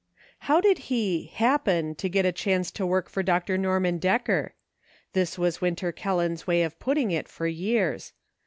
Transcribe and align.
HOW 0.49 0.59
did 0.61 0.79
he 0.89 1.25
"happen" 1.35 1.93
to 1.93 2.09
get 2.09 2.25
a 2.25 2.31
chance 2.31 2.71
to 2.71 2.87
work 2.87 3.07
for 3.07 3.21
Doctor 3.21 3.55
Norman 3.55 3.99
Decker? 3.99 4.55
This 5.13 5.37
was 5.37 5.61
Winter 5.61 5.91
Kelland's 5.91 6.47
way 6.47 6.63
of 6.63 6.79
putting 6.79 7.11
it, 7.11 7.27
for 7.27 7.45
years. 7.45 8.11